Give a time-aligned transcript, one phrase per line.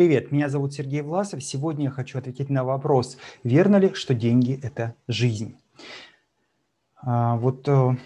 [0.00, 1.44] Привет, меня зовут Сергей Власов.
[1.44, 5.58] Сегодня я хочу ответить на вопрос, верно ли, что деньги– это жизнь?
[7.02, 7.98] А, вот э,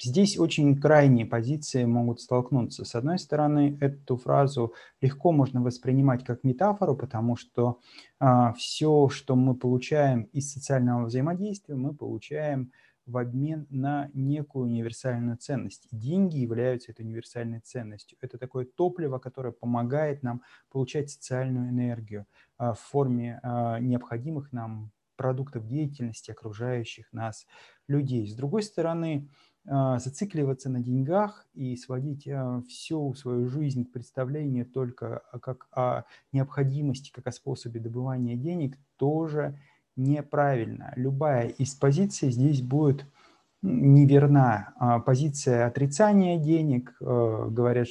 [0.00, 2.84] здесь очень крайние позиции могут столкнуться.
[2.84, 7.80] С одной стороны, эту фразу легко можно воспринимать как метафору, потому что
[8.20, 12.70] а, все, что мы получаем из социального взаимодействия, мы получаем
[13.06, 15.88] в обмен на некую универсальную ценность.
[15.90, 18.16] Деньги являются этой универсальной ценностью.
[18.20, 22.26] Это такое топливо, которое помогает нам получать социальную энергию
[22.58, 27.46] а, в форме а, необходимых нам продуктов деятельности окружающих нас
[27.88, 28.26] людей.
[28.26, 29.28] С другой стороны,
[29.66, 32.28] а, зацикливаться на деньгах и сводить
[32.68, 39.58] всю свою жизнь к представлению только как о необходимости, как о способе добывания денег, тоже
[39.96, 40.92] неправильно.
[40.96, 43.06] Любая из позиций здесь будет
[43.62, 44.74] неверна.
[44.76, 47.86] А, позиция отрицания денег, э, говорят,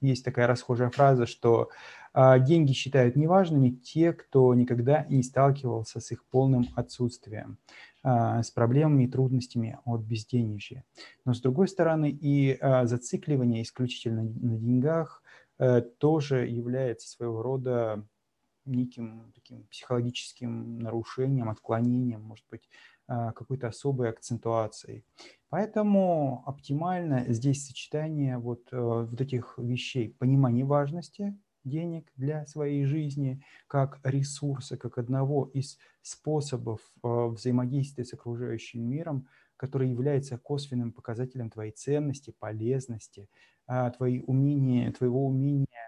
[0.00, 1.70] есть такая расхожая фраза, что
[2.12, 7.58] а, деньги считают неважными те, кто никогда не сталкивался с их полным отсутствием,
[8.02, 10.84] а, с проблемами и трудностями от безденежья.
[11.24, 15.22] Но с другой стороны, и зацикливание исключительно на деньгах
[15.58, 18.04] э, тоже является своего рода
[18.64, 22.68] неким таким психологическим нарушением, отклонением, может быть,
[23.08, 25.04] а, какой-то особой акцентуацией.
[25.48, 33.42] Поэтому оптимально здесь сочетание вот, э, вот этих вещей, понимание важности денег для своей жизни
[33.66, 41.50] как ресурса, как одного из способов э, взаимодействия с окружающим миром, который является косвенным показателем
[41.50, 43.28] твоей ценности, полезности,
[43.66, 45.81] а, твоей умения, твоего умения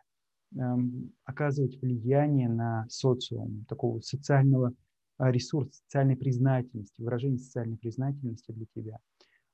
[1.25, 4.73] оказывать влияние на социум, такого социального
[5.17, 8.99] а, ресурса, социальной признательности, выражение социальной признательности для тебя.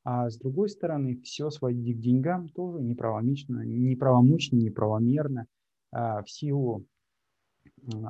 [0.04, 5.46] А с другой стороны, все сводить к деньгам тоже неправомочно, неправомочно, неправомерно
[5.92, 6.86] а, в силу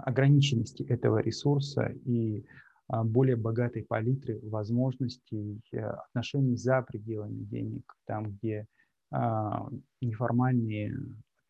[0.05, 2.44] ограниченности этого ресурса и
[2.86, 8.67] а, более богатой палитры возможностей э, отношений за пределами денег, там, где
[10.01, 10.95] неформальные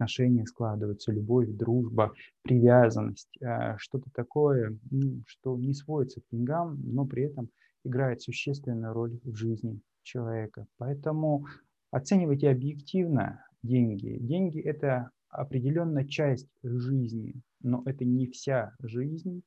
[0.01, 4.79] отношения складываются, любовь, дружба, привязанность, э, что-то такое,
[5.27, 7.51] что не сводится к деньгам, но при этом
[7.85, 10.67] играет существенную роль в жизни человека.
[10.79, 11.45] Поэтому
[11.91, 14.17] оценивайте объективно деньги.
[14.21, 19.43] Деньги– это определенная часть жизни, но это не вся жизнь,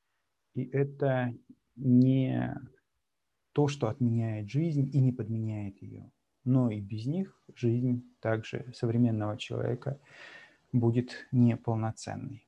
[0.54, 1.34] и это
[1.76, 2.56] не
[3.54, 6.12] то, что отменяет жизнь и не подменяет ее.
[6.46, 10.00] Но и без них жизнь также современного человека
[10.74, 12.46] будет неполноценной.